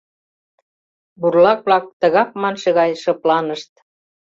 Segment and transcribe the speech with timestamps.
[1.19, 3.71] Бурлак-влак «Тыгак» манше гай шыпланышт.